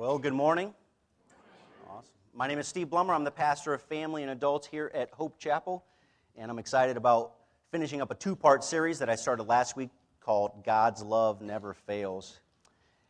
[0.00, 0.72] Well, good morning.
[1.86, 2.08] Awesome.
[2.32, 3.14] My name is Steve Blummer.
[3.14, 5.84] I'm the pastor of family and adults here at Hope Chapel,
[6.38, 7.34] and I'm excited about
[7.70, 9.90] finishing up a two part series that I started last week
[10.20, 12.40] called God's Love Never Fails.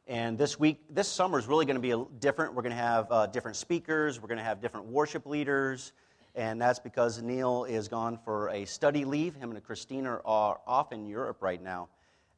[0.09, 2.55] And this week, this summer is really going to be different.
[2.55, 5.93] We're going to have uh, different speakers, we're going to have different worship leaders,
[6.35, 9.37] and that's because Neil is gone for a study leave.
[9.37, 11.89] Him and Christina are off in Europe right now.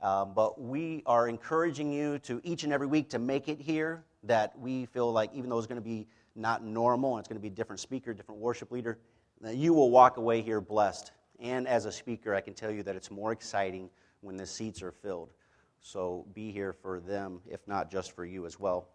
[0.02, 4.04] Um, but we are encouraging you to each and every week to make it here
[4.24, 7.38] that we feel like, even though it's going to be not normal and it's going
[7.38, 8.98] to be a different speaker, different worship leader,
[9.40, 11.12] that you will walk away here blessed.
[11.40, 13.90] And as a speaker, I can tell you that it's more exciting
[14.20, 15.32] when the seats are filled.
[15.80, 18.88] So be here for them, if not just for you as well.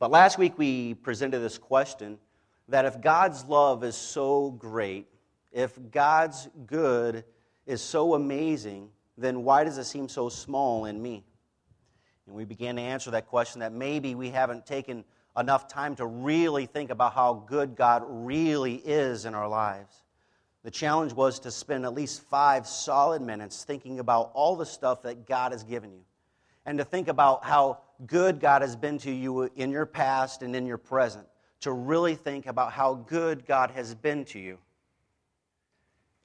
[0.00, 2.18] But last week we presented this question
[2.68, 5.06] that if God's love is so great,
[5.52, 7.24] if God's good
[7.66, 11.24] is so amazing, then why does it seem so small in me?
[12.28, 15.02] And we began to answer that question that maybe we haven't taken
[15.36, 20.02] enough time to really think about how good God really is in our lives.
[20.62, 25.02] The challenge was to spend at least five solid minutes thinking about all the stuff
[25.02, 26.04] that God has given you
[26.66, 30.54] and to think about how good God has been to you in your past and
[30.54, 31.26] in your present.
[31.62, 34.58] To really think about how good God has been to you.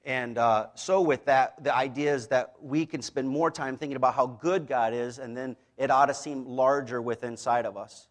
[0.04, 3.96] And uh, so, with that, the idea is that we can spend more time thinking
[3.96, 7.76] about how good God is, and then it ought to seem larger within inside of
[7.76, 8.08] us.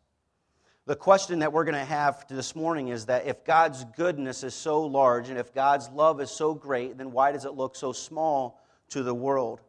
[0.85, 4.53] The question that we're going to have this morning is that if God's goodness is
[4.53, 7.93] so large and if God's love is so great, then why does it look so
[7.93, 9.61] small to the world?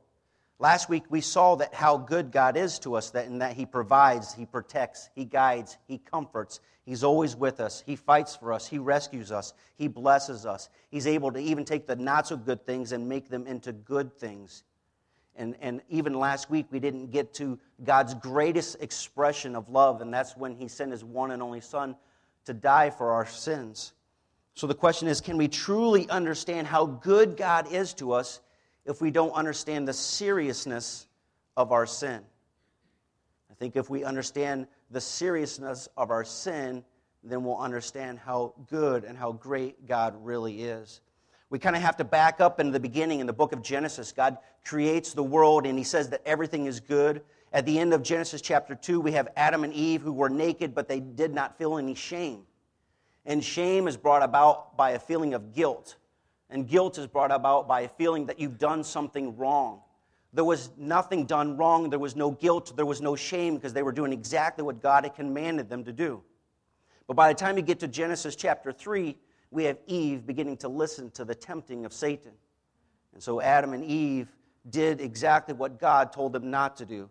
[0.59, 3.65] Last week we saw that how good God is to us, that in that He
[3.65, 6.59] provides, He protects, He guides, He comforts.
[6.85, 7.83] He's always with us.
[7.87, 8.67] He fights for us.
[8.67, 9.55] He rescues us.
[9.77, 10.69] He blesses us.
[10.91, 14.13] He's able to even take the not so good things and make them into good
[14.13, 14.65] things.
[15.37, 20.15] And, and even last week, we didn't get to God's greatest expression of love, and
[20.15, 21.97] that's when He sent His one and only Son
[22.45, 23.93] to die for our sins.
[24.55, 28.41] So the question is can we truly understand how good God is to us
[28.85, 31.07] if we don't understand the seriousness
[31.57, 32.23] of our sin?
[33.51, 36.85] I think if we understand the seriousness of our sin,
[37.25, 41.01] then we'll understand how good and how great God really is.
[41.51, 44.13] We kind of have to back up in the beginning in the book of Genesis.
[44.13, 47.23] God creates the world and he says that everything is good.
[47.53, 50.75] At the end of Genesis chapter 2, we have Adam and Eve who were naked,
[50.75, 52.43] but they did not feel any shame.
[53.27, 55.97] And shame is brought about by a feeling of guilt.
[56.51, 59.81] And guilt is brought about by a feeling that you've done something wrong.
[60.33, 61.91] There was nothing done wrong.
[61.91, 62.77] There was no guilt.
[62.77, 65.93] There was no shame because they were doing exactly what God had commanded them to
[65.93, 66.23] do.
[67.07, 69.17] But by the time you get to Genesis chapter 3,
[69.55, 72.33] we have Eve beginning to listen to the tempting of Satan.
[73.13, 74.29] And so Adam and Eve
[74.69, 77.09] did exactly what God told them not to do.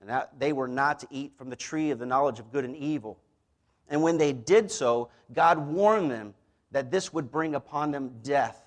[0.00, 2.66] And that they were not to eat from the tree of the knowledge of good
[2.66, 3.18] and evil.
[3.88, 6.34] And when they did so, God warned them
[6.72, 8.62] that this would bring upon them death.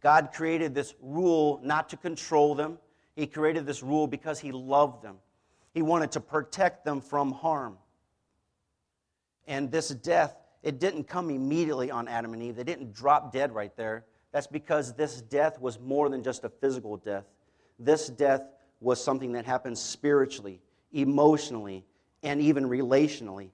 [0.00, 2.78] God created this rule not to control them.
[3.16, 5.16] He created this rule because He loved them.
[5.72, 7.78] He wanted to protect them from harm.
[9.46, 12.56] And this death it didn't come immediately on Adam and Eve.
[12.56, 14.04] They didn't drop dead right there.
[14.32, 17.24] That's because this death was more than just a physical death.
[17.78, 18.42] This death
[18.80, 20.60] was something that happened spiritually,
[20.92, 21.84] emotionally,
[22.22, 23.50] and even relationally.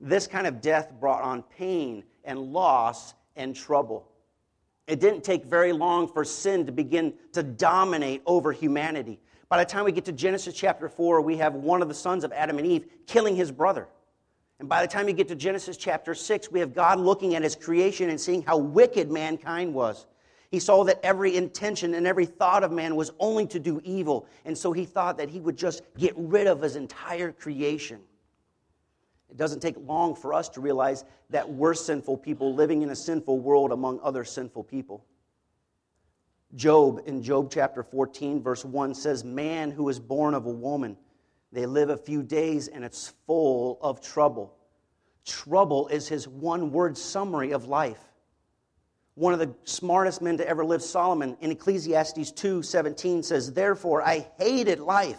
[0.00, 4.08] This kind of death brought on pain and loss and trouble.
[4.86, 9.20] It didn't take very long for sin to begin to dominate over humanity.
[9.48, 12.24] By the time we get to Genesis chapter 4, we have one of the sons
[12.24, 13.88] of Adam and Eve killing his brother.
[14.58, 17.42] And by the time you get to Genesis chapter 6, we have God looking at
[17.42, 20.06] his creation and seeing how wicked mankind was.
[20.50, 24.26] He saw that every intention and every thought of man was only to do evil.
[24.44, 28.00] And so he thought that he would just get rid of his entire creation.
[29.28, 32.96] It doesn't take long for us to realize that we're sinful people living in a
[32.96, 35.04] sinful world among other sinful people.
[36.54, 40.96] Job, in Job chapter 14, verse 1, says, Man who is born of a woman
[41.56, 44.54] they live a few days and it's full of trouble.
[45.24, 47.98] Trouble is his one word summary of life.
[49.14, 54.02] One of the smartest men to ever live, Solomon, in Ecclesiastes 2 17 says, Therefore,
[54.02, 55.18] I hated life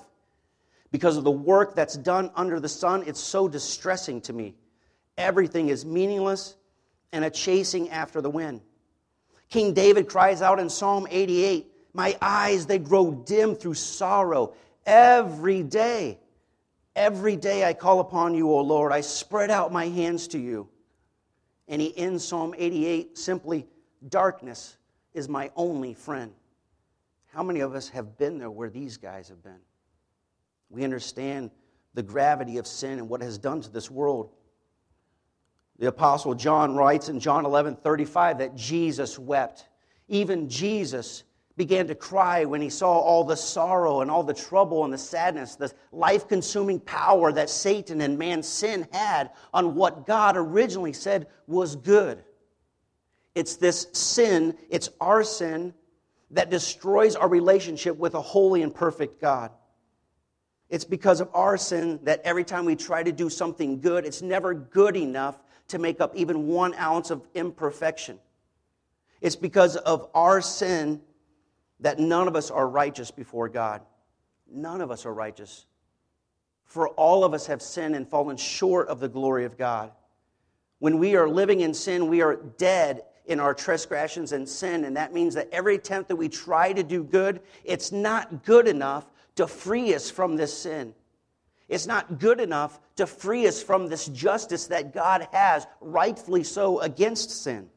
[0.92, 3.04] because of the work that's done under the sun.
[3.08, 4.54] It's so distressing to me.
[5.18, 6.56] Everything is meaningless
[7.12, 8.62] and a chasing after the wind.
[9.50, 14.54] King David cries out in Psalm 88 My eyes, they grow dim through sorrow
[14.86, 16.20] every day.
[16.98, 18.92] Every day I call upon you, O Lord.
[18.92, 20.68] I spread out my hands to you.
[21.68, 23.68] And he ends Psalm 88 simply
[24.10, 24.78] darkness
[25.14, 26.34] is my only friend.
[27.28, 29.60] How many of us have been there where these guys have been?
[30.72, 31.52] We understand
[31.94, 34.32] the gravity of sin and what it has done to this world.
[35.78, 39.68] The Apostle John writes in John 11 35 that Jesus wept.
[40.08, 41.26] Even Jesus
[41.58, 44.98] began to cry when he saw all the sorrow and all the trouble and the
[44.98, 50.94] sadness, the life consuming power that Satan and man's sin had on what God originally
[50.94, 52.24] said was good.
[53.34, 55.74] It's this sin, it's our sin,
[56.32, 59.52] that destroys our relationship with a holy and perfect God.
[60.70, 64.22] It's because of our sin that every time we try to do something good, it's
[64.22, 68.20] never good enough to make up even one ounce of imperfection.
[69.22, 71.02] It's because of our sin
[71.80, 73.82] that none of us are righteous before God.
[74.52, 75.66] None of us are righteous.
[76.66, 79.92] For all of us have sinned and fallen short of the glory of God.
[80.80, 84.96] When we are living in sin, we are dead in our transgressions and sin, and
[84.96, 89.06] that means that every attempt that we try to do good, it's not good enough
[89.36, 90.94] to free us from this sin.
[91.68, 96.80] It's not good enough to free us from this justice that God has, rightfully so,
[96.80, 97.70] against sin.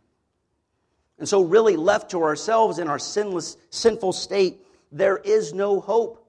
[1.21, 4.59] And so, really, left to ourselves in our sinless, sinful state,
[4.91, 6.27] there is no hope.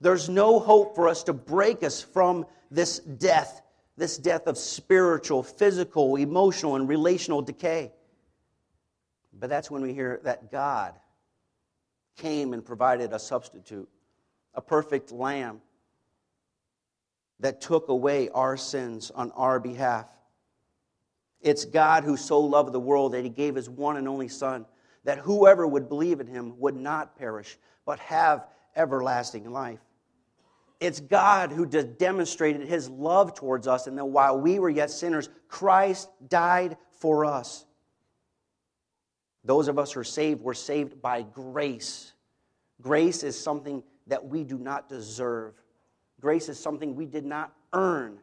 [0.00, 3.62] There's no hope for us to break us from this death,
[3.96, 7.92] this death of spiritual, physical, emotional, and relational decay.
[9.32, 10.94] But that's when we hear that God
[12.16, 13.88] came and provided a substitute,
[14.52, 15.60] a perfect lamb
[17.38, 20.10] that took away our sins on our behalf.
[21.40, 24.66] It's God who so loved the world that he gave his one and only Son,
[25.04, 28.46] that whoever would believe in him would not perish, but have
[28.76, 29.80] everlasting life.
[30.80, 35.28] It's God who demonstrated his love towards us, and that while we were yet sinners,
[35.48, 37.64] Christ died for us.
[39.44, 42.12] Those of us who are saved were saved by grace.
[42.80, 45.54] Grace is something that we do not deserve.
[46.20, 48.18] Grace is something we did not earn.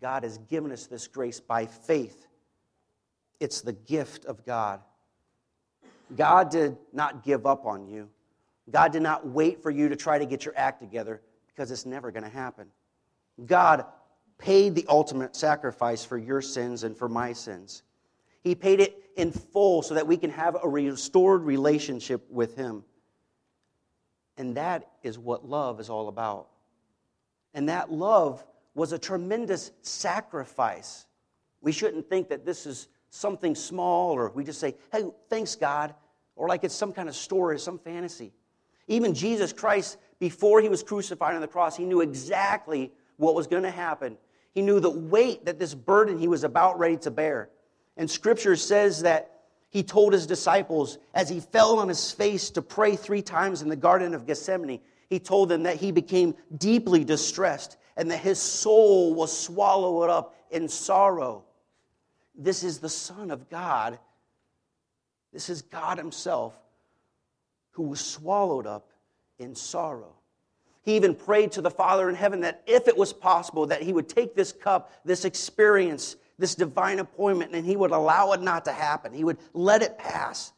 [0.00, 2.26] God has given us this grace by faith.
[3.40, 4.80] It's the gift of God.
[6.14, 8.08] God did not give up on you.
[8.70, 11.86] God did not wait for you to try to get your act together because it's
[11.86, 12.66] never going to happen.
[13.44, 13.84] God
[14.38, 17.82] paid the ultimate sacrifice for your sins and for my sins.
[18.42, 22.84] He paid it in full so that we can have a restored relationship with Him.
[24.36, 26.48] And that is what love is all about.
[27.54, 28.44] And that love
[28.76, 31.06] was a tremendous sacrifice.
[31.62, 35.94] We shouldn't think that this is something small or we just say, hey, thanks, God,
[36.36, 38.32] or like it's some kind of story, some fantasy.
[38.86, 43.46] Even Jesus Christ, before he was crucified on the cross, he knew exactly what was
[43.46, 44.18] going to happen.
[44.54, 47.48] He knew the weight that this burden he was about ready to bear.
[47.96, 49.40] And scripture says that
[49.70, 53.70] he told his disciples as he fell on his face to pray three times in
[53.70, 58.40] the Garden of Gethsemane, he told them that he became deeply distressed and that his
[58.40, 61.44] soul was swallowed up in sorrow.
[62.34, 63.98] This is the Son of God.
[65.32, 66.54] This is God Himself
[67.72, 68.90] who was swallowed up
[69.38, 70.14] in sorrow.
[70.82, 73.92] He even prayed to the Father in heaven that if it was possible, that He
[73.92, 78.64] would take this cup, this experience, this divine appointment, and He would allow it not
[78.66, 79.12] to happen.
[79.12, 80.52] He would let it pass.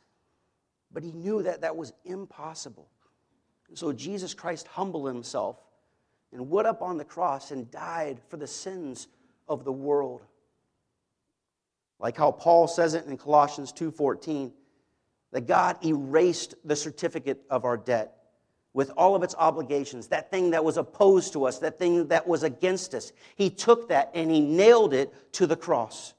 [0.93, 2.89] But He knew that that was impossible.
[3.75, 5.57] So Jesus Christ humbled himself
[6.33, 9.09] and went up on the cross and died for the sins
[9.49, 10.23] of the world.
[11.99, 14.53] Like how Paul says it in Colossians 2:14,
[15.33, 18.15] that God erased the certificate of our debt
[18.73, 22.29] with all of its obligations, that thing that was opposed to us, that thing that
[22.29, 23.13] was against us.
[23.35, 26.15] He took that and he nailed it to the cross.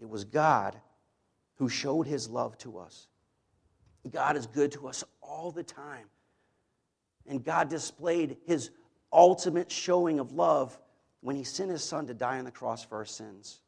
[0.00, 0.80] It was God
[1.56, 3.08] who showed his love to us.
[4.08, 6.06] God is good to us all the time.
[7.30, 8.70] And God displayed his
[9.12, 10.76] ultimate showing of love
[11.20, 13.60] when he sent his son to die on the cross for our sins.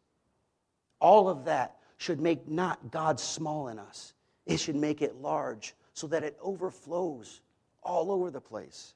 [1.00, 4.14] All of that should make not God small in us,
[4.46, 7.40] it should make it large so that it overflows
[7.84, 8.94] all over the place.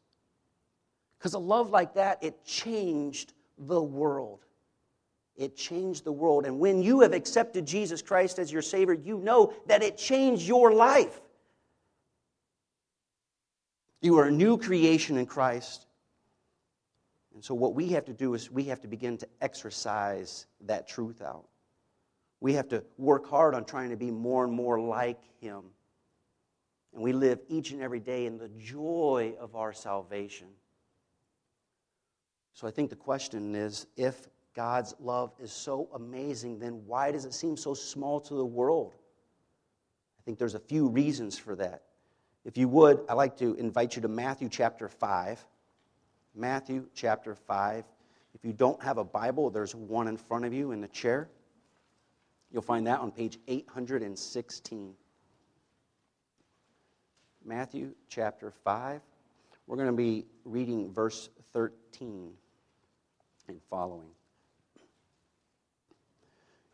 [1.19, 4.41] Because a love like that, it changed the world.
[5.37, 6.45] It changed the world.
[6.45, 10.49] And when you have accepted Jesus Christ as your Savior, you know that it changed
[10.49, 11.21] your life.
[14.01, 15.87] You are a new creation in Christ.
[17.35, 20.89] And so, what we have to do is we have to begin to exercise that
[20.89, 21.47] truth out.
[22.41, 25.65] We have to work hard on trying to be more and more like Him.
[26.95, 30.49] And we live each and every day in the joy of our salvation.
[32.55, 37.27] So, I think the question is if God's love is so amazing, then why does
[37.27, 38.95] it seem so small to the world?
[40.19, 41.83] I think there's a few reasons for that.
[42.47, 45.45] If you would, I'd like to invite you to Matthew chapter 5.
[46.37, 47.85] Matthew chapter 5.
[48.35, 51.29] If you don't have a Bible, there's one in front of you in the chair.
[52.53, 54.95] You'll find that on page 816.
[57.45, 59.01] Matthew chapter 5.
[59.67, 62.31] We're going to be reading verse 13
[63.49, 64.11] and following.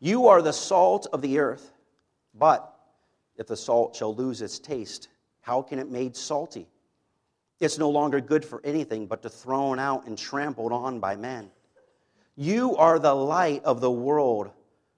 [0.00, 1.73] You are the salt of the earth,
[2.35, 2.71] but
[3.38, 5.09] if the salt shall lose its taste,
[5.43, 6.69] how can it made salty?
[7.61, 11.51] It's no longer good for anything but to thrown out and trampled on by men.
[12.35, 14.51] You are the light of the world.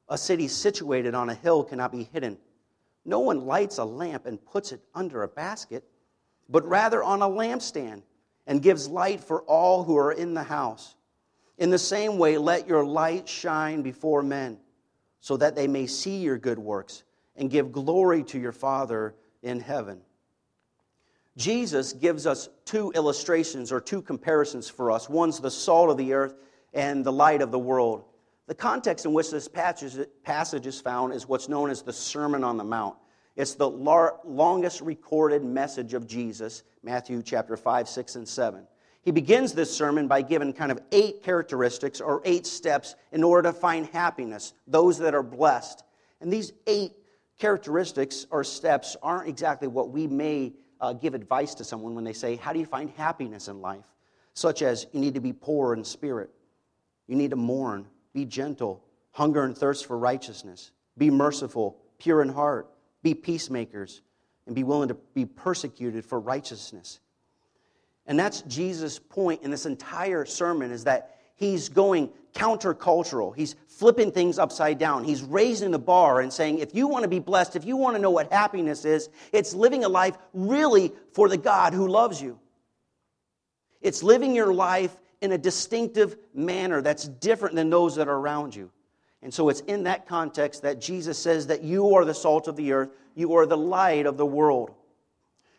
[0.09, 2.39] A city situated on a hill cannot be hidden.
[3.05, 5.85] No one lights a lamp and puts it under a basket,
[6.49, 8.03] but rather on a lampstand
[8.47, 10.95] and gives light for all who are in the house.
[11.59, 14.59] In the same way, let your light shine before men,
[15.21, 17.03] so that they may see your good works
[17.37, 20.01] and give glory to your Father in heaven.
[21.37, 25.09] Jesus gives us two illustrations or two comparisons for us.
[25.09, 26.35] One's the salt of the earth
[26.73, 28.05] and the light of the world.
[28.47, 32.57] The context in which this passage is found is what's known as the Sermon on
[32.57, 32.97] the Mount.
[33.37, 38.67] It's the longest recorded message of Jesus, Matthew chapter 5, 6, and 7.
[39.03, 43.51] He begins this sermon by giving kind of eight characteristics or eight steps in order
[43.51, 45.83] to find happiness, those that are blessed.
[46.21, 46.93] And these eight
[47.39, 50.53] characteristics or steps aren't exactly what we may
[50.85, 53.87] uh, give advice to someone when they say, How do you find happiness in life?
[54.35, 56.31] Such as, you need to be poor in spirit,
[57.07, 62.29] you need to mourn, be gentle, hunger and thirst for righteousness, be merciful, pure in
[62.29, 62.69] heart,
[63.03, 64.03] be peacemakers,
[64.47, 67.01] and be willing to be persecuted for righteousness.
[68.07, 73.35] And that's Jesus' point in this entire sermon is that he's going countercultural.
[73.35, 75.05] He's flipping things upside down.
[75.05, 77.97] He's raising the bar and saying, if you want to be blessed, if you want
[77.97, 82.21] to know what happiness is, it's living a life really for the God who loves
[82.21, 82.39] you.
[83.81, 88.55] It's living your life in a distinctive manner that's different than those that are around
[88.55, 88.71] you.
[89.23, 92.57] And so it's in that context that Jesus says that you are the salt of
[92.57, 94.75] the earth, you are the light of the world.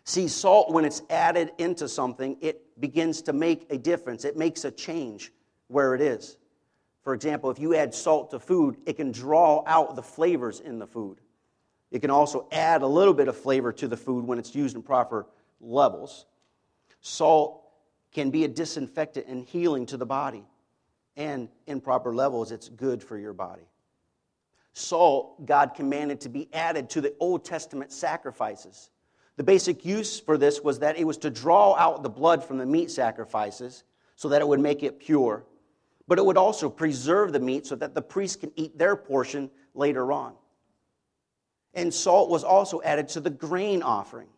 [0.03, 4.24] See, salt, when it's added into something, it begins to make a difference.
[4.24, 5.32] It makes a change
[5.67, 6.38] where it is.
[7.05, 10.79] For example, if you add salt to food, it can draw out the flavors in
[10.79, 11.21] the food.
[11.91, 14.75] It can also add a little bit of flavor to the food when it's used
[14.75, 15.27] in proper
[15.62, 16.25] levels.
[17.01, 17.62] Salt
[18.12, 20.43] can be a disinfectant and healing to the body.
[21.15, 23.69] And in proper levels, it's good for your body.
[24.74, 28.89] Salt, God commanded to be added to the Old Testament sacrifices.
[29.38, 32.57] The basic use for this was that it was to draw out the blood from
[32.57, 33.83] the meat sacrifices
[34.15, 35.45] so that it would make it pure
[36.07, 39.50] but it would also preserve the meat so that the priest can eat their portion
[39.74, 40.33] later on.
[41.74, 44.29] And salt was also added to the grain offering.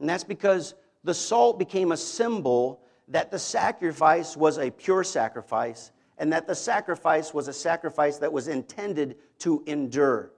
[0.00, 5.92] And that's because the salt became a symbol that the sacrifice was a pure sacrifice
[6.18, 10.30] and that the sacrifice was a sacrifice that was intended to endure.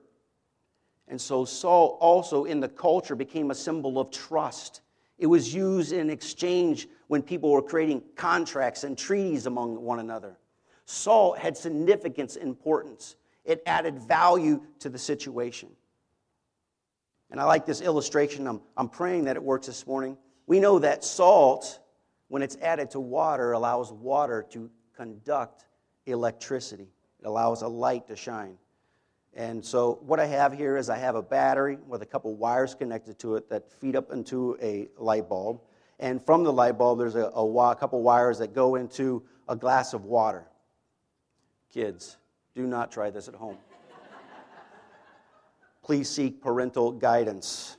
[1.09, 4.81] And so, salt also in the culture became a symbol of trust.
[5.19, 10.37] It was used in exchange when people were creating contracts and treaties among one another.
[10.87, 13.17] Salt had significance, importance.
[13.45, 15.69] It added value to the situation.
[17.31, 18.47] And I like this illustration.
[18.47, 20.17] I'm, I'm praying that it works this morning.
[20.47, 21.81] We know that salt,
[22.29, 25.67] when it's added to water, allows water to conduct
[26.07, 26.89] electricity.
[27.21, 28.57] It allows a light to shine.
[29.35, 32.75] And so, what I have here is I have a battery with a couple wires
[32.75, 35.61] connected to it that feed up into a light bulb.
[35.99, 39.57] And from the light bulb, there's a, a, a couple wires that go into a
[39.57, 40.47] glass of water.
[41.73, 42.17] Kids,
[42.55, 43.59] do not try this at home.
[45.83, 47.77] Please seek parental guidance.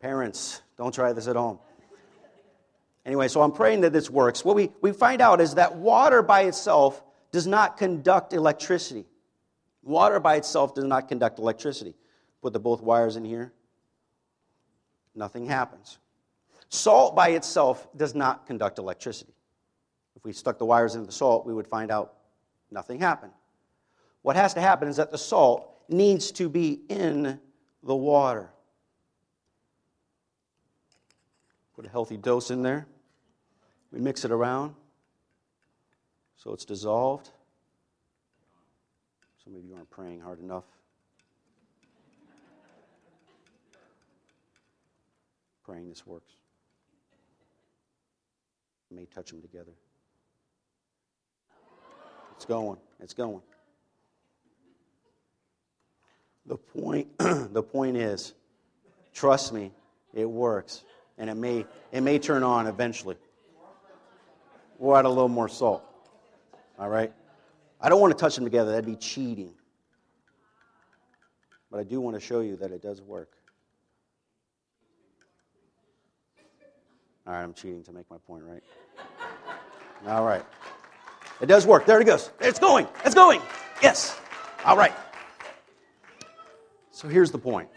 [0.00, 1.58] Parents, don't try this at home.
[3.04, 4.44] Anyway, so I'm praying that this works.
[4.44, 7.02] What we, we find out is that water by itself
[7.32, 9.04] does not conduct electricity.
[9.82, 11.94] Water by itself does not conduct electricity.
[12.40, 13.52] Put the both wires in here,
[15.14, 15.98] nothing happens.
[16.68, 19.34] Salt by itself does not conduct electricity.
[20.16, 22.14] If we stuck the wires into the salt, we would find out
[22.74, 23.32] nothing happened.
[24.20, 27.40] What has to happen is that the salt needs to be in
[27.82, 28.50] the water.
[31.76, 32.86] Put a healthy dose in there.
[33.90, 34.74] We mix it around
[36.44, 37.30] so it's dissolved.
[39.42, 40.64] Some of you aren't praying hard enough.
[45.64, 46.34] Praying this works.
[48.90, 49.72] May touch them together.
[52.44, 52.78] It's going.
[53.00, 53.40] It's going.
[56.44, 58.34] The point, the point is,
[59.14, 59.72] trust me,
[60.12, 60.84] it works.
[61.16, 63.16] And it may, it may turn on eventually.
[64.78, 65.84] We'll add a little more salt.
[66.78, 67.10] All right?
[67.80, 69.54] I don't want to touch them together, that'd be cheating.
[71.70, 73.30] But I do want to show you that it does work.
[77.26, 78.62] All right, I'm cheating to make my point, right?
[80.06, 80.44] All right.
[81.40, 81.86] It does work.
[81.86, 82.30] There it goes.
[82.40, 82.86] It's going.
[83.04, 83.40] It's going.
[83.82, 84.18] Yes.
[84.64, 84.94] All right.
[86.90, 87.68] So here's the point.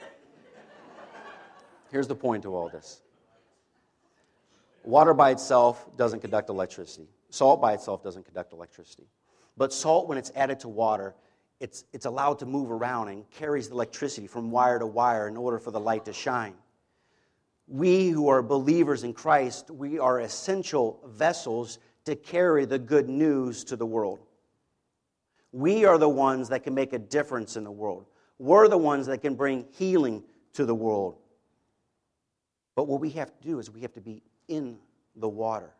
[1.92, 3.02] Here's the point to all this.
[4.84, 7.10] Water by itself doesn't conduct electricity.
[7.30, 9.08] Salt by itself doesn't conduct electricity.
[9.58, 11.16] But salt, when it's added to water,
[11.60, 15.36] it's, it's allowed to move around and carries the electricity from wire to wire in
[15.36, 16.54] order for the light to shine.
[17.68, 23.66] We who are believers in Christ, we are essential vessels to carry the good news
[23.66, 24.20] to the world.
[25.52, 28.06] We are the ones that can make a difference in the world.
[28.40, 30.24] We're the ones that can bring healing
[30.54, 31.18] to the world.
[32.76, 34.78] But what we have to do is we have to be in
[35.18, 35.74] the water.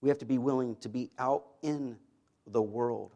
[0.00, 1.98] We have to be willing to be out in
[2.46, 3.12] the world.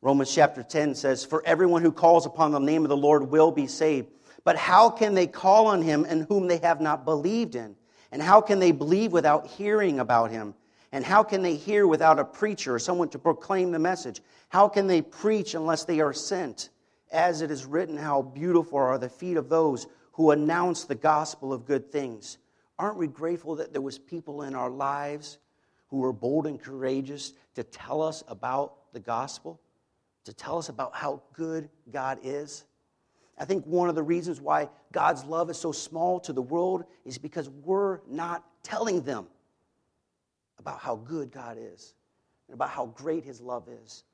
[0.00, 3.52] Romans chapter 10 says, For everyone who calls upon the name of the Lord will
[3.52, 4.08] be saved.
[4.44, 7.76] But how can they call on him in whom they have not believed in?
[8.16, 10.54] And how can they believe without hearing about him?
[10.90, 14.22] And how can they hear without a preacher or someone to proclaim the message?
[14.48, 16.70] How can they preach unless they are sent?
[17.12, 21.52] As it is written, how beautiful are the feet of those who announce the gospel
[21.52, 22.38] of good things.
[22.78, 25.36] Aren't we grateful that there was people in our lives
[25.88, 29.60] who were bold and courageous to tell us about the gospel,
[30.24, 32.64] to tell us about how good God is?
[33.38, 36.84] I think one of the reasons why God's love is so small to the world
[37.04, 39.26] is because we're not telling them
[40.58, 41.94] about how good God is
[42.48, 44.04] and about how great His love is.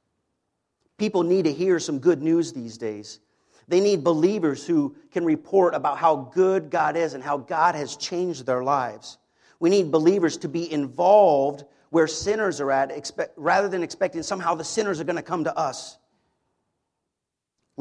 [0.98, 3.20] People need to hear some good news these days.
[3.68, 7.96] They need believers who can report about how good God is and how God has
[7.96, 9.18] changed their lives.
[9.60, 14.54] We need believers to be involved where sinners are at, expect, rather than expecting somehow
[14.54, 15.98] the sinners are going to come to us.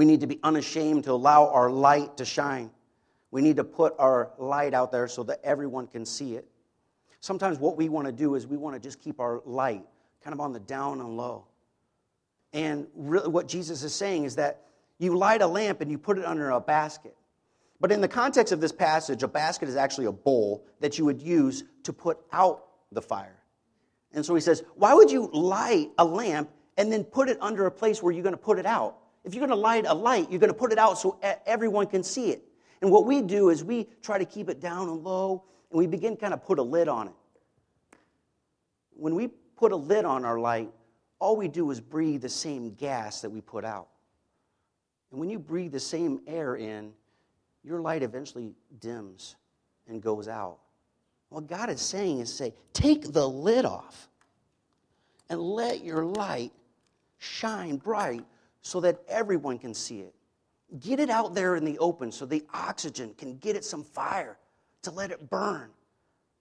[0.02, 2.72] We need to be unashamed to allow our light to shine.
[3.30, 6.48] We need to put our light out there so that everyone can see it.
[7.20, 9.86] Sometimes what we want to do is we want to just keep our light
[10.24, 11.46] kind of on the down and low.
[12.52, 14.64] And really what Jesus is saying is that
[14.98, 17.16] you light a lamp and you put it under a basket.
[17.80, 21.06] But in the context of this passage, a basket is actually a bowl that you
[21.06, 23.38] would use to put out the fire.
[24.14, 27.68] And so he says, Why would you light a lamp and then put it under
[27.68, 28.98] a place where you're going to put it out?
[29.24, 31.88] If you're going to light a light, you're going to put it out so everyone
[31.88, 32.44] can see it.
[32.82, 35.86] And what we do is we try to keep it down and low, and we
[35.86, 37.14] begin kind of put a lid on it.
[38.96, 40.72] When we put a lid on our light,
[41.20, 43.88] all we do is breathe the same gas that we put out.
[45.12, 46.94] And when you breathe the same air in,
[47.64, 49.36] your light eventually dims
[49.88, 50.58] and goes out.
[51.30, 54.10] What God is saying is say, take the lid off
[55.30, 56.52] and let your light
[57.20, 58.26] shine bright
[58.62, 60.14] so that everyone can see it.
[60.80, 64.38] Get it out there in the open so the oxygen can get it some fire
[64.84, 65.70] to let it burn.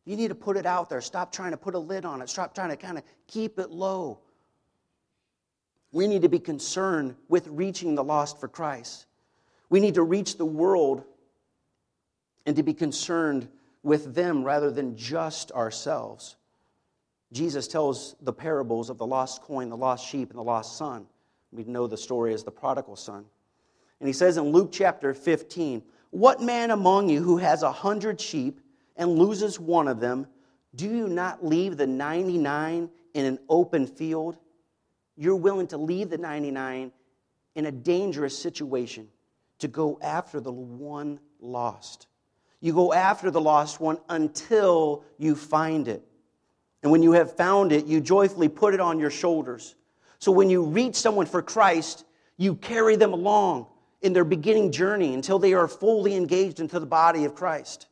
[0.05, 1.01] You need to put it out there.
[1.01, 2.29] Stop trying to put a lid on it.
[2.29, 4.21] Stop trying to kind of keep it low.
[5.93, 9.07] We need to be concerned with reaching the lost for Christ.
[9.69, 11.05] We need to reach the world
[12.47, 13.49] and to be concerned
[13.83, 16.37] with them rather than just ourselves.
[17.33, 21.07] Jesus tells the parables of the lost coin, the lost sheep, and the lost son.
[21.53, 23.25] We know the story as the prodigal son.
[24.01, 28.21] And he says in Luke chapter 15, What man among you who has a hundred
[28.21, 28.61] sheep
[28.97, 30.27] and loses one of them,
[30.75, 34.39] do you not leave the 99 in an open field?
[35.17, 36.93] You're willing to leave the 99
[37.57, 39.09] in a dangerous situation
[39.59, 42.07] to go after the one lost.
[42.61, 46.03] You go after the lost one until you find it.
[46.83, 49.75] And when you have found it, you joyfully put it on your shoulders.
[50.21, 52.05] So when you reach someone for Christ,
[52.37, 53.67] you carry them along
[54.03, 57.87] in their beginning journey until they are fully engaged into the body of Christ.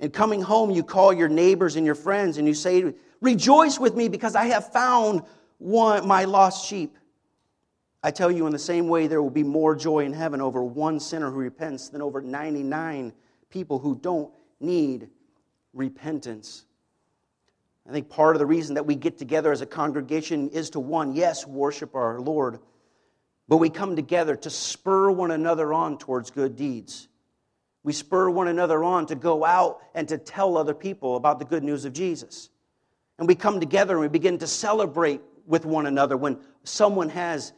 [0.00, 3.94] And coming home, you call your neighbors and your friends and you say, Rejoice with
[3.94, 5.22] me because I have found
[5.58, 6.96] one, my lost sheep.
[8.02, 10.64] I tell you, in the same way, there will be more joy in heaven over
[10.64, 13.12] one sinner who repents than over 99
[13.48, 15.08] people who don't need
[15.72, 16.64] repentance.
[17.88, 20.80] I think part of the reason that we get together as a congregation is to
[20.80, 22.60] one, yes, worship our Lord,
[23.48, 27.08] but we come together to spur one another on towards good deeds.
[27.82, 31.44] We spur one another on to go out and to tell other people about the
[31.44, 32.48] good news of Jesus.
[33.18, 37.52] And we come together and we begin to celebrate with one another when someone has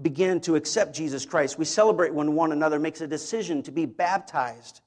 [0.00, 1.58] began to accept Jesus Christ.
[1.58, 4.80] We celebrate when one another makes a decision to be baptized.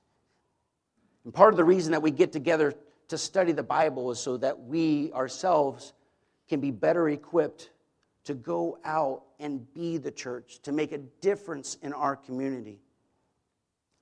[1.23, 2.75] And part of the reason that we get together
[3.09, 5.93] to study the Bible is so that we ourselves
[6.47, 7.69] can be better equipped
[8.25, 12.79] to go out and be the church, to make a difference in our community.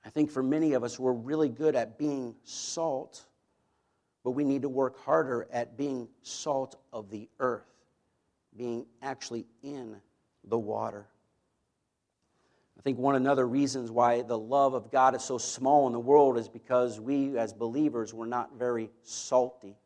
[0.04, 3.24] I think for many of us, we're really good at being salt,
[4.22, 7.70] but we need to work harder at being salt of the earth,
[8.56, 9.96] being actually in
[10.44, 11.06] the water.
[12.78, 16.00] I think one another reasons why the love of God is so small in the
[16.00, 19.76] world is because we as believers were not very salty.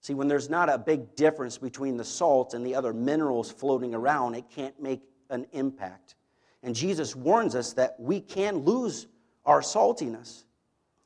[0.00, 3.94] See, when there's not a big difference between the salt and the other minerals floating
[3.94, 6.16] around, it can't make an impact.
[6.62, 9.06] And Jesus warns us that we can lose
[9.46, 10.44] our saltiness.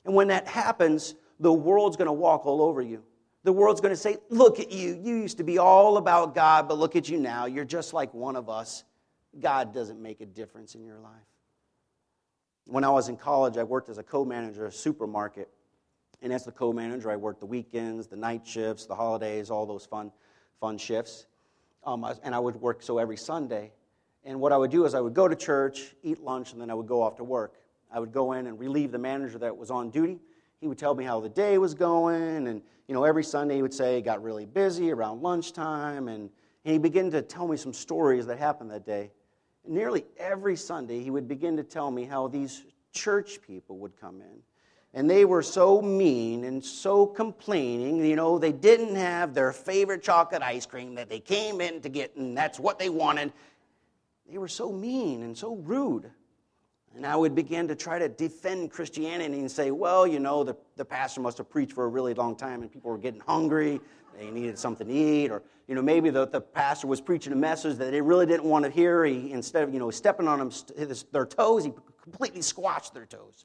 [0.05, 3.03] And when that happens, the world's going to walk all over you.
[3.45, 5.01] The world's going to say, Look at you.
[5.01, 7.47] You used to be all about God, but look at you now.
[7.47, 8.85] You're just like one of us.
[9.41, 11.13] God doesn't make a difference in your life.
[12.67, 15.49] When I was in college, I worked as a co manager of a supermarket.
[16.21, 19.67] And as the co manager, I worked the weekends, the night shifts, the holidays, all
[19.67, 20.13] those fun,
[20.61, 21.27] fun shifts.
[21.85, 23.73] Um, and I would work so every Sunday.
[24.25, 26.71] And what I would do is I would go to church, eat lunch, and then
[26.71, 27.55] I would go off to work.
[27.91, 30.19] I would go in and relieve the manager that was on duty.
[30.61, 32.49] He would tell me how the day was going.
[32.49, 36.09] And, you know, every Sunday he would say it got really busy around lunchtime.
[36.09, 36.29] And,
[36.65, 39.13] and he began to tell me some stories that happened that day.
[39.67, 44.21] Nearly every Sunday he would begin to tell me how these church people would come
[44.21, 44.43] in
[44.95, 48.05] and they were so mean and so complaining.
[48.05, 51.89] You know, they didn't have their favorite chocolate ice cream that they came in to
[51.89, 53.33] get, and that's what they wanted.
[54.31, 56.11] They were so mean and so rude.
[56.97, 60.57] And I would begin to try to defend Christianity and say, well, you know, the,
[60.77, 63.81] the pastor must have preached for a really long time and people were getting hungry.
[64.19, 65.31] They needed something to eat.
[65.31, 68.45] Or, you know, maybe the, the pastor was preaching a message that they really didn't
[68.45, 69.05] want to hear.
[69.05, 70.51] He, instead of, you know, stepping on them,
[71.13, 73.45] their toes, he completely squashed their toes.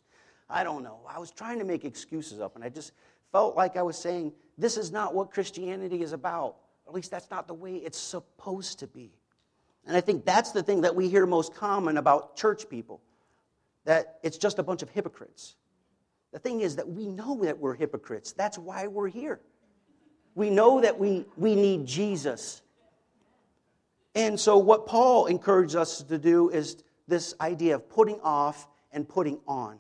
[0.50, 1.02] I don't know.
[1.08, 2.94] I was trying to make excuses up, and I just
[3.34, 6.56] felt like I was saying, this is not what Christianity is about.
[6.88, 9.12] At least that's not the way it's supposed to be.
[9.86, 13.02] And I think that's the thing that we hear most common about church people
[13.84, 15.56] that it's just a bunch of hypocrites.
[16.32, 18.32] The thing is that we know that we're hypocrites.
[18.32, 19.42] That's why we're here.
[20.36, 22.62] We know that we, we need Jesus.
[24.16, 29.08] And so, what Paul encourages us to do is this idea of putting off and
[29.08, 29.80] putting on.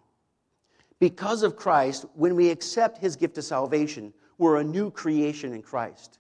[1.00, 5.62] Because of Christ, when we accept his gift of salvation, we're a new creation in
[5.62, 6.20] Christ.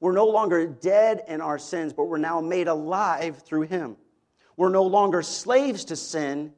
[0.00, 3.96] We're no longer dead in our sins, but we're now made alive through him.
[4.56, 6.52] We're no longer slaves to sin,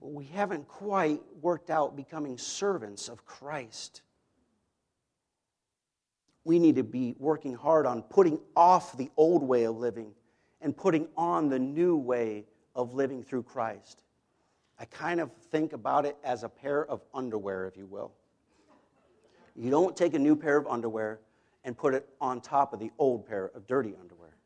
[0.00, 4.02] but we haven't quite worked out becoming servants of Christ.
[6.46, 10.12] We need to be working hard on putting off the old way of living
[10.60, 12.44] and putting on the new way
[12.76, 14.04] of living through Christ.
[14.78, 18.12] I kind of think about it as a pair of underwear, if you will.
[19.56, 21.18] You don't take a new pair of underwear
[21.64, 24.36] and put it on top of the old pair of dirty underwear,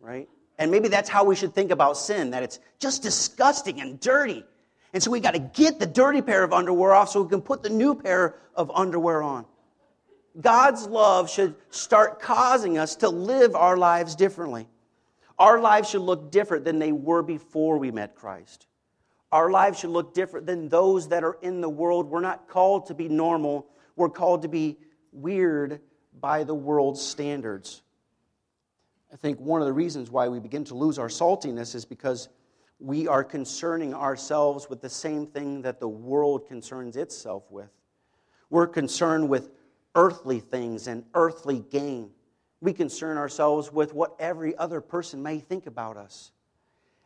[0.00, 0.28] right?
[0.58, 4.44] And maybe that's how we should think about sin, that it's just disgusting and dirty.
[4.92, 7.42] And so we got to get the dirty pair of underwear off so we can
[7.42, 9.46] put the new pair of underwear on.
[10.40, 14.66] God's love should start causing us to live our lives differently.
[15.38, 18.66] Our lives should look different than they were before we met Christ.
[19.32, 22.08] Our lives should look different than those that are in the world.
[22.08, 23.66] We're not called to be normal,
[23.96, 24.78] we're called to be
[25.12, 25.80] weird
[26.20, 27.82] by the world's standards.
[29.12, 32.28] I think one of the reasons why we begin to lose our saltiness is because
[32.80, 37.70] we are concerning ourselves with the same thing that the world concerns itself with.
[38.50, 39.50] We're concerned with
[39.94, 42.10] earthly things and earthly gain.
[42.60, 46.32] We concern ourselves with what every other person may think about us.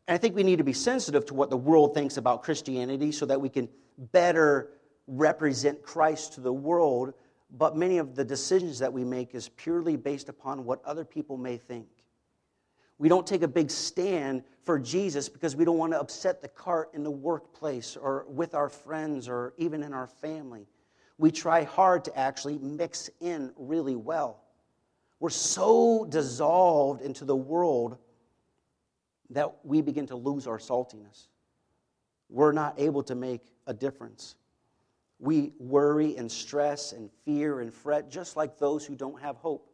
[0.06, 3.12] And I think we need to be sensitive to what the world thinks about Christianity
[3.12, 3.68] so that we can
[4.12, 4.70] better
[5.06, 7.12] represent Christ to the world.
[7.50, 11.36] But many of the decisions that we make is purely based upon what other people
[11.36, 11.86] may think.
[12.98, 16.48] We don't take a big stand for Jesus because we don't want to upset the
[16.48, 20.66] cart in the workplace or with our friends or even in our family.
[21.18, 24.40] We try hard to actually mix in really well.
[25.20, 27.98] We're so dissolved into the world
[29.30, 31.26] that we begin to lose our saltiness.
[32.30, 34.36] We're not able to make a difference.
[35.18, 39.68] We worry and stress and fear and fret just like those who don't have hope.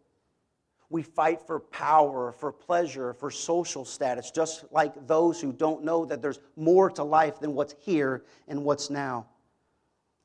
[0.88, 6.04] We fight for power, for pleasure, for social status, just like those who don't know
[6.06, 9.26] that there's more to life than what's here and what's now.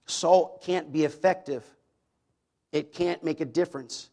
[0.10, 1.64] Salt can't be effective,
[2.72, 4.10] it can't make a difference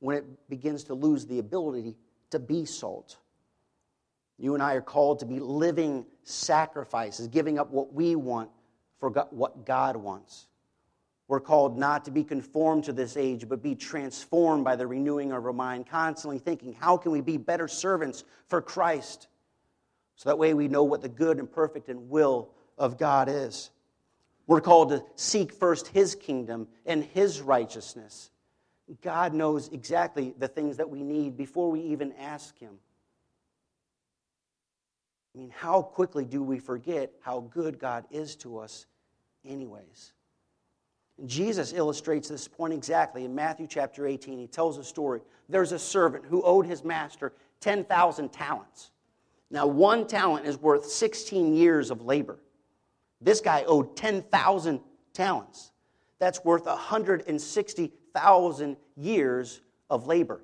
[0.00, 1.96] when it begins to lose the ability
[2.30, 3.16] to be salt.
[4.38, 8.50] You and I are called to be living sacrifices, giving up what we want
[8.98, 10.48] for what God wants.
[11.28, 15.32] We're called not to be conformed to this age, but be transformed by the renewing
[15.32, 19.28] of our mind, constantly thinking, how can we be better servants for Christ?
[20.16, 23.70] So that way we know what the good and perfect and will of God is.
[24.46, 28.30] We're called to seek first His kingdom and His righteousness.
[29.02, 32.78] God knows exactly the things that we need before we even ask Him.
[35.34, 38.86] I mean, how quickly do we forget how good God is to us,
[39.44, 40.12] anyways?
[41.24, 44.38] Jesus illustrates this point exactly in Matthew chapter 18.
[44.38, 45.20] He tells a story.
[45.48, 48.90] There's a servant who owed his master 10,000 talents.
[49.50, 52.38] Now, one talent is worth 16 years of labor.
[53.20, 54.80] This guy owed 10,000
[55.12, 55.72] talents.
[56.18, 60.42] That's worth 160,000 years of labor.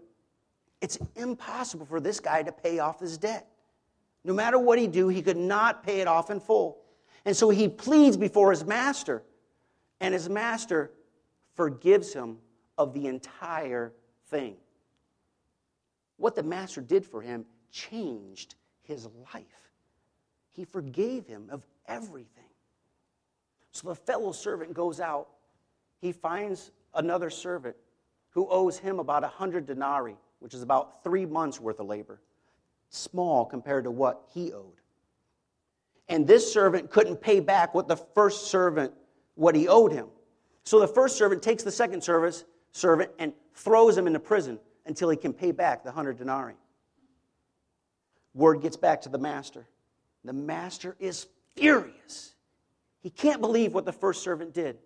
[0.81, 3.47] It's impossible for this guy to pay off his debt.
[4.25, 6.79] No matter what he do, he could not pay it off in full.
[7.25, 9.23] And so he pleads before his master,
[10.01, 10.91] and his master
[11.55, 12.39] forgives him
[12.79, 13.93] of the entire
[14.27, 14.57] thing.
[16.17, 19.71] What the master did for him changed his life.
[20.53, 22.45] He forgave him of everything.
[23.73, 25.29] So the fellow servant goes out.
[26.01, 27.75] He finds another servant
[28.31, 32.21] who owes him about a 100 denarii, which is about three months' worth of labor.
[32.91, 34.81] Small compared to what he owed.
[36.09, 38.93] And this servant couldn't pay back what the first servant,
[39.35, 40.09] what he owed him.
[40.65, 45.09] So the first servant takes the second service, servant and throws him into prison until
[45.09, 46.55] he can pay back the 100 denarii.
[48.35, 49.67] Word gets back to the master.
[50.25, 52.32] The master is furious.
[53.03, 54.79] He can't believe what the first servant did.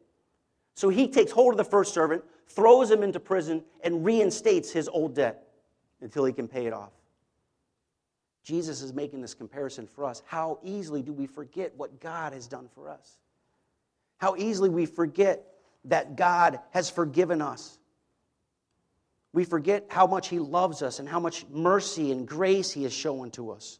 [0.74, 4.88] So he takes hold of the first servant, throws him into prison, and reinstates his
[4.88, 5.46] old debt
[6.00, 6.92] until he can pay it off.
[8.42, 10.22] Jesus is making this comparison for us.
[10.26, 13.18] How easily do we forget what God has done for us?
[14.18, 15.44] How easily we forget
[15.86, 17.78] that God has forgiven us.
[19.32, 22.92] We forget how much He loves us and how much mercy and grace He has
[22.92, 23.78] shown to us.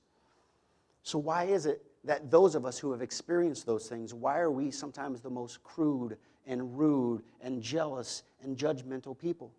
[1.02, 4.50] So, why is it that those of us who have experienced those things, why are
[4.50, 6.16] we sometimes the most crude
[6.46, 9.52] and rude and jealous and judgmental people?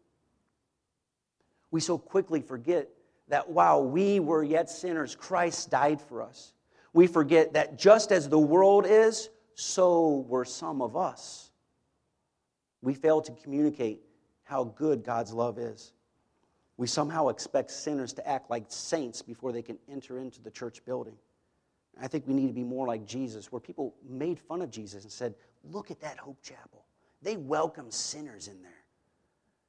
[1.71, 2.87] We so quickly forget
[3.27, 6.53] that while we were yet sinners, Christ died for us.
[6.93, 11.51] We forget that just as the world is, so were some of us.
[12.81, 14.01] We fail to communicate
[14.43, 15.91] how good God's love is.
[16.77, 20.85] We somehow expect sinners to act like saints before they can enter into the church
[20.85, 21.15] building.
[22.01, 25.03] I think we need to be more like Jesus, where people made fun of Jesus
[25.03, 25.33] and said,
[25.63, 26.85] Look at that Hope Chapel.
[27.21, 28.71] They welcome sinners in there.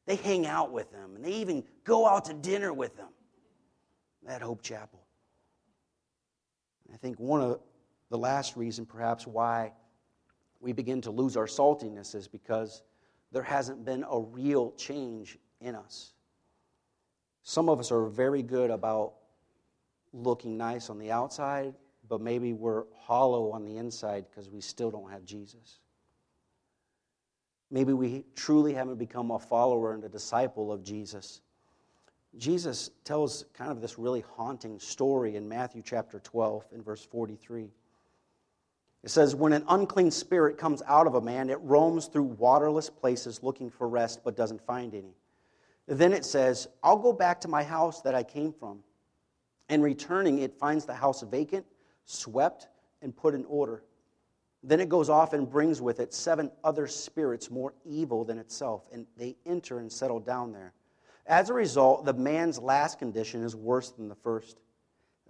[0.06, 3.08] They hang out with them, and they even go out to dinner with them.
[4.26, 5.00] That Hope Chapel.
[6.92, 7.60] I think one of
[8.10, 9.72] the last reason, perhaps, why
[10.60, 12.82] we begin to lose our saltiness is because
[13.32, 16.12] there hasn't been a real change in us.
[17.42, 19.14] Some of us are very good about
[20.12, 21.74] looking nice on the outside
[22.08, 25.80] but maybe we're hollow on the inside because we still don't have Jesus.
[27.70, 31.42] Maybe we truly haven't become a follower and a disciple of Jesus.
[32.36, 37.70] Jesus tells kind of this really haunting story in Matthew chapter 12 in verse 43.
[39.02, 42.90] It says, When an unclean spirit comes out of a man, it roams through waterless
[42.90, 45.14] places looking for rest, but doesn't find any.
[45.86, 48.80] Then it says, I'll go back to my house that I came from.
[49.70, 51.66] And returning, it finds the house vacant
[52.08, 52.68] swept,
[53.02, 53.84] and put in order.
[54.62, 58.88] Then it goes off and brings with it seven other spirits more evil than itself,
[58.92, 60.72] and they enter and settle down there.
[61.26, 64.58] As a result, the man's last condition is worse than the first.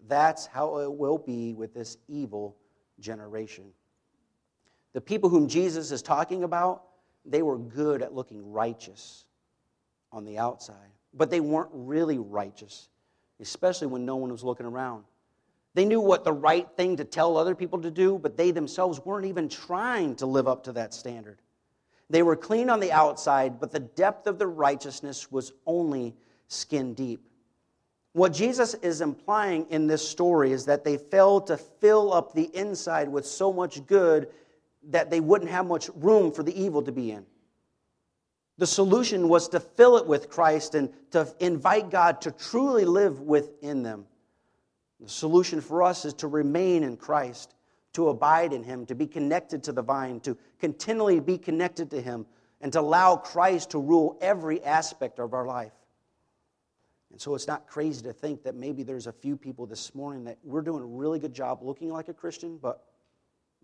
[0.06, 2.56] That's how it will be with this evil
[3.00, 3.64] generation.
[4.92, 6.84] The people whom Jesus is talking about,
[7.24, 9.24] they were good at looking righteous
[10.12, 12.88] on the outside, but they weren't really righteous,
[13.40, 15.04] especially when no one was looking around.
[15.74, 19.04] They knew what the right thing to tell other people to do, but they themselves
[19.04, 21.38] weren't even trying to live up to that standard.
[22.10, 26.14] They were clean on the outside, but the depth of their righteousness was only
[26.48, 27.28] skin deep.
[28.14, 32.50] What Jesus is implying in this story is that they failed to fill up the
[32.56, 34.28] inside with so much good
[34.90, 37.26] that they wouldn't have much room for the evil to be in.
[38.56, 43.20] The solution was to fill it with Christ and to invite God to truly live
[43.20, 44.06] within them.
[45.00, 47.54] The solution for us is to remain in Christ,
[47.92, 52.00] to abide in Him, to be connected to the vine, to continually be connected to
[52.00, 52.26] Him,
[52.60, 55.72] and to allow Christ to rule every aspect of our life.
[57.10, 60.24] And so it's not crazy to think that maybe there's a few people this morning
[60.24, 62.84] that we're doing a really good job looking like a Christian, but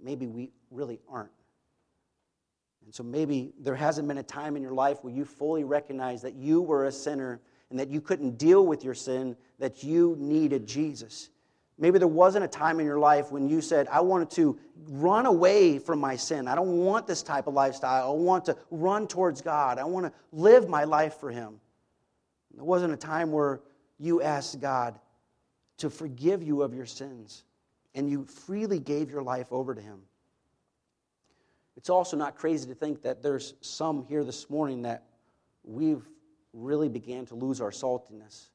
[0.02, 1.30] maybe we really aren't.
[2.84, 6.22] And so maybe there hasn't been a time in your life where you fully recognize
[6.22, 7.40] that you were a sinner
[7.74, 11.30] and that you couldn't deal with your sin, that you needed Jesus.
[11.76, 14.56] Maybe there wasn't a time in your life when you said, I wanted to
[14.90, 16.46] run away from my sin.
[16.46, 18.12] I don't want this type of lifestyle.
[18.12, 19.80] I want to run towards God.
[19.80, 21.58] I want to live my life for Him.
[22.54, 23.60] There wasn't a time where
[23.98, 24.96] you asked God
[25.78, 27.42] to forgive you of your sins
[27.96, 29.98] and you freely gave your life over to Him.
[31.76, 35.02] It's also not crazy to think that there's some here this morning that
[35.64, 36.08] we've
[36.54, 38.48] really began to lose our saltiness.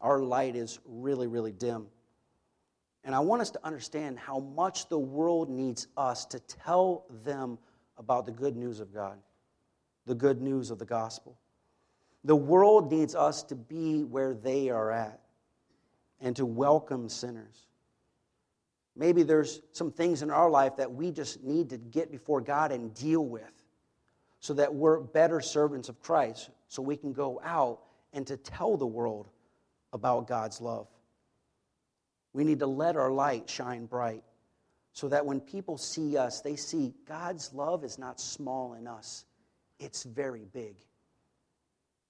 [0.00, 1.86] Our light is really, really dim.
[3.04, 7.58] And I want us to understand how much the world needs us to tell them
[7.96, 9.18] about the good news of God,
[10.06, 11.38] the good news of the gospel.
[12.24, 15.20] The world needs us to be where they are at
[16.20, 17.66] and to welcome sinners.
[18.96, 22.72] Maybe there's some things in our life that we just need to get before God
[22.72, 23.57] and deal with
[24.40, 27.80] so that we're better servants of Christ, so we can go out
[28.12, 29.28] and to tell the world
[29.92, 30.86] about God's love.
[32.32, 34.22] We need to let our light shine bright
[34.92, 39.24] so that when people see us, they see God's love is not small in us,
[39.78, 40.76] it's very big.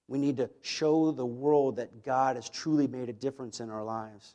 [0.07, 3.85] We need to show the world that God has truly made a difference in our
[3.85, 4.35] lives.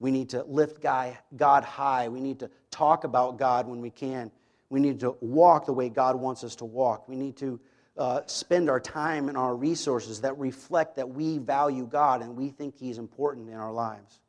[0.00, 2.08] We need to lift God high.
[2.08, 4.32] We need to talk about God when we can.
[4.72, 7.06] We need to walk the way God wants us to walk.
[7.06, 7.60] We need to
[7.98, 12.48] uh, spend our time and our resources that reflect that we value God and we
[12.48, 14.20] think He's important in our lives.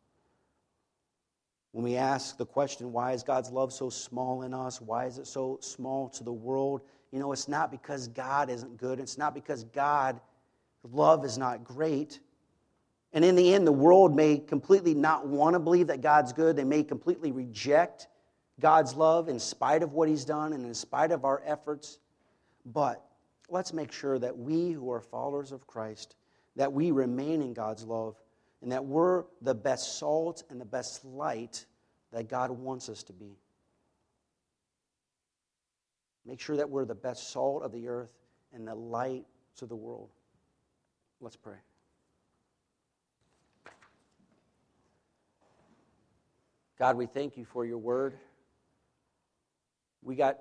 [1.72, 4.82] When we ask the question, why is God's love so small in us?
[4.82, 6.82] Why is it so small to the world?
[7.14, 9.00] You know, it's not because God isn't good.
[9.00, 10.20] It's not because God,
[10.92, 12.20] love is not great.
[13.14, 16.58] And in the end, the world may completely not want to believe that God's good.
[16.58, 18.10] They may completely reject
[18.60, 22.00] God's love in spite of what He's done and in spite of our efforts.
[22.66, 23.04] But
[23.50, 26.16] let's make sure that we who are followers of Christ,
[26.56, 28.16] that we remain in God's love
[28.62, 31.66] and that we're the best salt and the best light
[32.14, 33.38] that God wants us to be.
[36.26, 38.14] Make sure that we're the best salt of the earth
[38.54, 39.26] and the light
[39.58, 40.10] to the world.
[41.20, 41.58] Let's pray.
[46.80, 48.14] God, we thank you for your word.
[50.04, 50.40] We got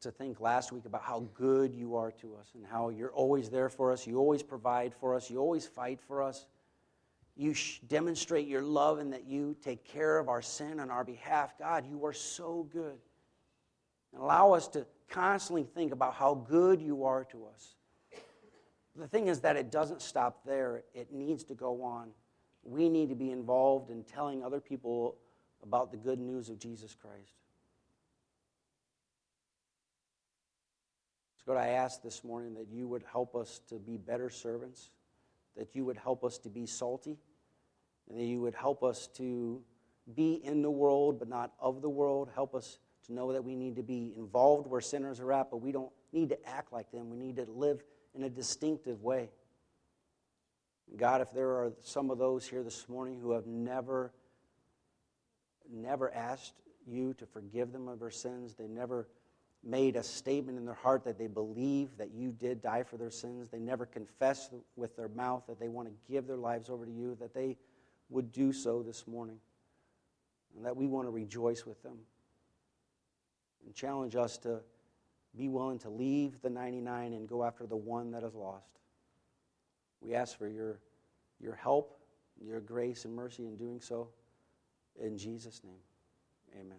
[0.00, 3.50] to think last week about how good you are to us and how you're always
[3.50, 4.06] there for us.
[4.06, 5.30] You always provide for us.
[5.30, 6.46] You always fight for us
[7.38, 7.54] you
[7.86, 11.56] demonstrate your love and that you take care of our sin on our behalf.
[11.56, 12.98] God, you are so good.
[14.12, 17.76] And allow us to constantly think about how good you are to us.
[18.96, 22.10] The thing is that it doesn't stop there, it needs to go on.
[22.64, 25.14] We need to be involved in telling other people
[25.62, 27.34] about the good news of Jesus Christ.
[31.48, 34.90] God, I ask this morning that you would help us to be better servants,
[35.56, 37.16] that you would help us to be salty
[38.06, 39.62] and that you would help us to
[40.14, 42.28] be in the world but not of the world.
[42.34, 45.62] Help us to know that we need to be involved where sinners are at, but
[45.62, 47.08] we don't need to act like them.
[47.08, 47.82] We need to live
[48.14, 49.30] in a distinctive way.
[50.98, 54.12] God, if there are some of those here this morning who have never,
[55.72, 59.08] never asked you to forgive them of their sins, they never
[59.64, 63.10] made a statement in their heart that they believe that you did die for their
[63.10, 66.86] sins, they never confess with their mouth that they want to give their lives over
[66.86, 67.56] to you, that they
[68.08, 69.38] would do so this morning,
[70.56, 71.98] and that we want to rejoice with them
[73.64, 74.60] and challenge us to
[75.36, 78.78] be willing to leave the 99 and go after the one that is lost.
[80.00, 80.78] We ask for your,
[81.40, 81.98] your help,
[82.40, 84.08] your grace and mercy in doing so.
[85.00, 85.80] In Jesus' name,
[86.58, 86.78] amen.